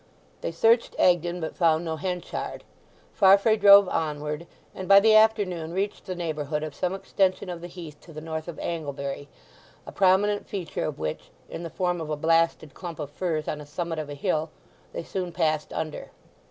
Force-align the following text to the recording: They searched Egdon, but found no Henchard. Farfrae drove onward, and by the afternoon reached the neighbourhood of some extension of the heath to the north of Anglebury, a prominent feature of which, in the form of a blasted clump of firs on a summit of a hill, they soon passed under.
They 0.41 0.51
searched 0.51 0.95
Egdon, 0.99 1.39
but 1.41 1.55
found 1.55 1.85
no 1.85 1.95
Henchard. 1.95 2.63
Farfrae 3.13 3.55
drove 3.57 3.87
onward, 3.87 4.47
and 4.73 4.87
by 4.87 4.99
the 4.99 5.13
afternoon 5.13 5.73
reached 5.73 6.07
the 6.07 6.15
neighbourhood 6.15 6.63
of 6.63 6.73
some 6.73 6.95
extension 6.95 7.49
of 7.51 7.61
the 7.61 7.67
heath 7.67 8.01
to 8.01 8.11
the 8.11 8.19
north 8.19 8.47
of 8.47 8.57
Anglebury, 8.57 9.27
a 9.85 9.91
prominent 9.91 10.47
feature 10.47 10.85
of 10.85 10.97
which, 10.97 11.29
in 11.51 11.61
the 11.61 11.69
form 11.69 12.01
of 12.01 12.09
a 12.09 12.17
blasted 12.17 12.73
clump 12.73 12.97
of 12.97 13.11
firs 13.11 13.47
on 13.47 13.61
a 13.61 13.65
summit 13.67 13.99
of 13.99 14.09
a 14.09 14.15
hill, 14.15 14.49
they 14.91 15.03
soon 15.03 15.31
passed 15.31 15.71
under. 15.71 16.09